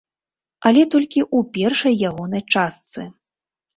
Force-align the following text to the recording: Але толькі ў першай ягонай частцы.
Але 0.69 0.81
толькі 0.95 1.21
ў 1.25 1.49
першай 1.57 1.93
ягонай 2.11 2.43
частцы. 2.57 3.01